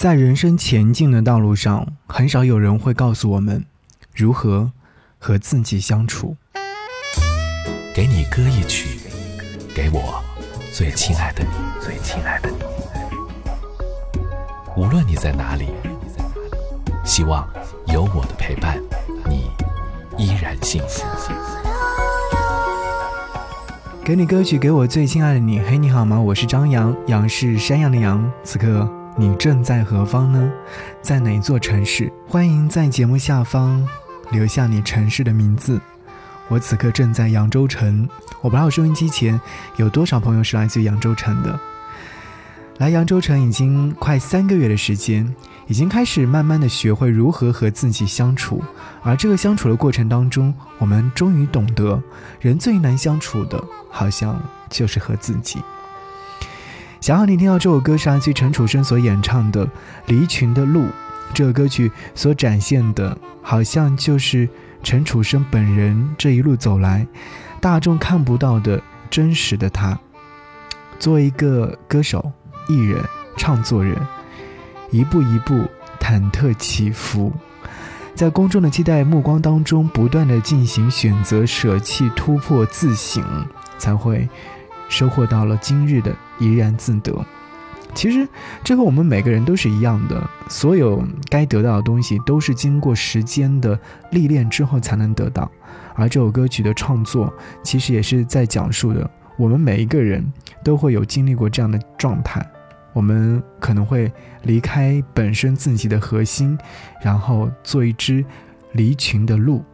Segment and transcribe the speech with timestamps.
[0.00, 3.62] 在人生前进的道路上，很少有人会告诉我们
[4.14, 4.72] 如何
[5.18, 6.34] 和自己相处。
[7.94, 8.98] 给你歌一曲，
[9.74, 10.24] 给我
[10.72, 11.50] 最亲爱的你，
[11.84, 12.56] 最亲爱的你。
[14.74, 15.66] 无论你在哪里，
[17.04, 17.46] 希望
[17.88, 18.82] 有我的陪伴，
[19.28, 19.50] 你
[20.16, 21.04] 依然幸福。
[24.02, 25.60] 给你歌曲，给我最亲爱的你。
[25.60, 26.18] 嘿，你好吗？
[26.18, 28.32] 我是张扬，杨是山羊的羊。
[28.42, 28.99] 此刻。
[29.16, 30.50] 你正在何方呢？
[31.02, 32.10] 在哪座城市？
[32.26, 33.86] 欢迎在节目下方
[34.30, 35.80] 留下你城市的名字。
[36.48, 38.08] 我此刻正在扬州城，
[38.40, 39.38] 我不知道收音机前
[39.76, 41.58] 有多少朋友是来自于扬州城的。
[42.78, 45.34] 来扬州城已经快三个月的时间，
[45.66, 48.62] 已经开始慢慢的学会如何和自己相处。
[49.02, 52.02] 而这个相处的过程当中，我们终于懂得，
[52.40, 55.60] 人最难相处的，好像就是和自己。
[57.00, 59.66] 想要你听到这首歌是来自陈楚生所演唱的
[60.06, 60.82] 《离群的路》。
[61.32, 64.46] 这个歌曲所展现的，好像就是
[64.82, 67.06] 陈楚生本人这一路走来，
[67.58, 69.98] 大众看不到的真实的他。
[70.98, 72.30] 作为一个歌手、
[72.68, 73.02] 艺人、
[73.36, 73.96] 唱作人，
[74.90, 75.64] 一步一步
[75.98, 77.32] 忐忑起伏，
[78.14, 83.24] 在公众的期待目光当中，不断的进行选择、舍弃、突破、自省，
[83.78, 84.28] 才会。
[84.90, 87.24] 收获到了今日的怡然自得。
[87.94, 88.28] 其实，
[88.62, 90.22] 这和我们每个人都是一样的。
[90.48, 93.76] 所有该得到的东西，都是经过时间的
[94.10, 95.50] 历练之后才能得到。
[95.94, 97.32] 而这首歌曲的创作，
[97.64, 100.24] 其实也是在讲述的：我们每一个人
[100.62, 102.44] 都会有经历过这样的状态。
[102.92, 106.56] 我们可能会离开本身自己的核心，
[107.02, 108.24] 然后做一只
[108.72, 109.64] 离群的鹿。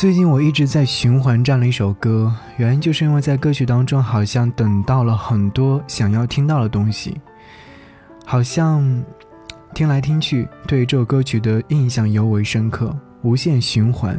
[0.00, 7.20] 最近我一直在循环这样的一首歌，原因就是因为在歌曲当中好像等到了很多想要听到的东西，
[8.24, 9.04] 好像
[9.74, 12.96] 听来听去，对这首歌曲的印象尤为深刻。
[13.20, 14.18] 无限循环，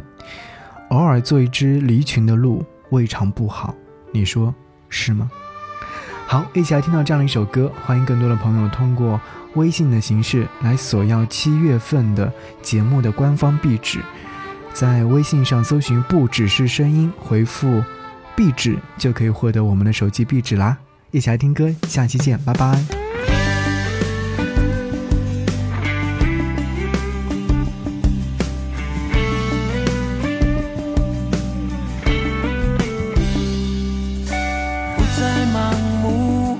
[0.90, 3.74] 偶尔做一只离群的鹿，未尝不好。
[4.12, 4.54] 你说
[4.88, 5.28] 是吗？
[6.28, 7.68] 好，一起来听到这样的一首歌。
[7.84, 9.20] 欢迎更多的朋友通过
[9.56, 13.98] 微信的形式来索要七月份的节目的官方壁纸。
[14.74, 17.84] 在微信上搜寻“不只是声音”，回复
[18.34, 20.76] “壁纸”就可以获得我们的手机壁纸啦！
[21.10, 22.72] 一起来听歌，下期见，拜拜。
[34.96, 35.72] 不再盲
[36.02, 36.58] 目，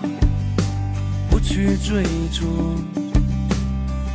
[1.31, 2.77] 不去追逐，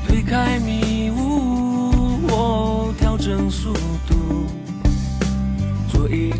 [0.08, 3.74] 推开迷雾，我调整速。
[3.74, 3.87] 一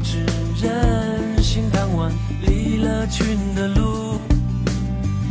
[0.04, 0.20] 只
[0.62, 4.20] 人心贪玩，离了群的路，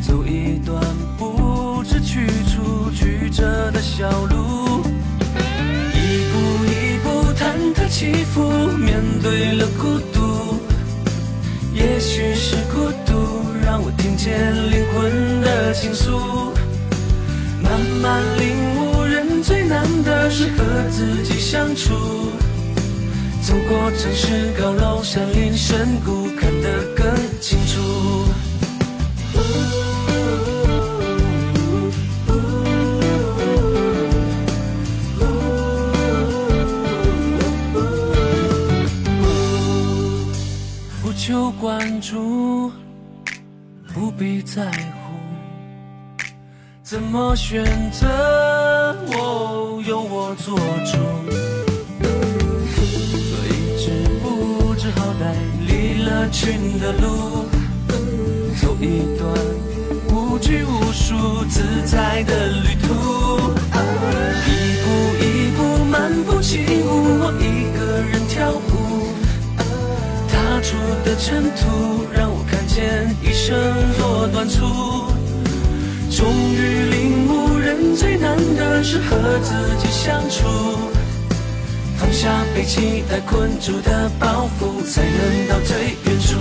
[0.03, 0.81] 走一段
[1.19, 4.83] 不知去处曲折的小路，
[5.95, 8.43] 一步一步忐忑起伏，
[8.77, 10.59] 面对了孤独，
[11.73, 16.53] 也许是孤独让我听见灵魂的倾诉，
[17.63, 21.95] 慢慢领悟，人最难的是和自己相处。
[23.47, 27.07] 走过城市高楼山林深谷，看得更
[27.41, 27.81] 清楚。
[41.01, 42.73] 不求关注，
[43.95, 45.15] 不必在乎，
[46.83, 48.09] 怎么选择，
[49.07, 51.66] 我由我做主。
[56.31, 57.47] 群的路，
[58.61, 59.29] 走一段
[60.11, 62.87] 无拘无束、自在的旅途。
[64.47, 64.51] 一
[64.83, 64.87] 步
[65.21, 65.25] 一
[65.57, 66.87] 步漫步起舞，
[67.21, 68.59] 我一个人跳舞。
[70.29, 73.57] 踏出的尘土，让我看见一生
[73.99, 74.65] 若短促。
[76.11, 80.47] 终于领悟，人最难的是和自己相处。
[81.99, 86.37] 放下被期待困住的包袱，才能到最远处。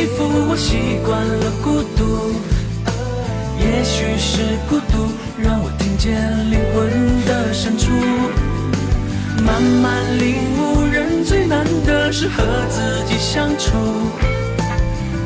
[0.00, 2.32] 地负，我习惯了孤独。
[3.60, 6.16] 也许是孤独，让我听见
[6.50, 6.88] 灵魂
[7.26, 7.90] 的深处。
[9.44, 13.76] 慢慢领悟，人最难的是和自己相处。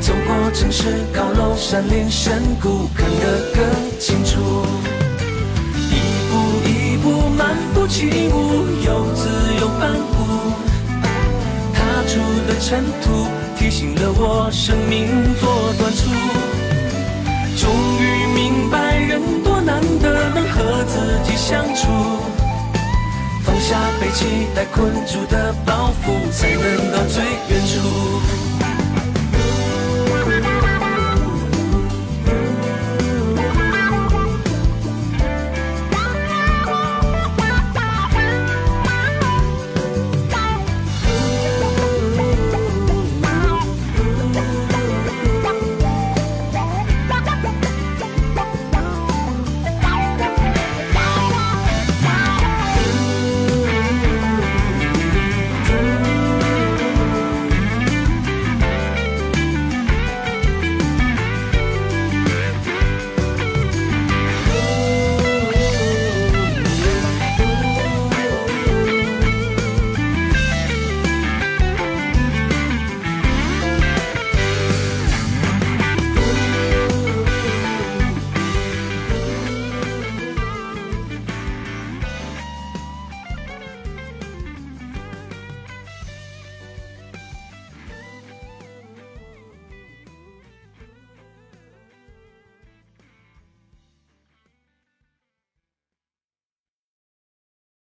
[0.01, 0.83] 走过城市
[1.13, 3.63] 高楼山林深谷，看得更
[3.97, 4.65] 清楚。
[5.89, 5.95] 一
[6.27, 6.33] 步
[6.67, 10.51] 一步漫步起舞，又自由反复。
[11.73, 11.79] 踏
[12.09, 13.27] 出的尘土，
[13.75, 15.05] 醒了我生命
[15.41, 16.09] 多短促。
[17.57, 17.69] 终
[17.99, 21.91] 于明白，人多难得能和自己相处。
[23.43, 28.44] 放下被期待困住的包袱，才能到最远处。